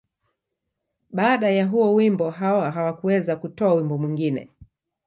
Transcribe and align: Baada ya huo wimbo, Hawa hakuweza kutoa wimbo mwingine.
Baada 1.09 1.49
ya 1.49 1.65
huo 1.67 1.93
wimbo, 1.95 2.29
Hawa 2.31 2.71
hakuweza 2.71 3.35
kutoa 3.35 3.73
wimbo 3.73 3.97
mwingine. 3.97 4.49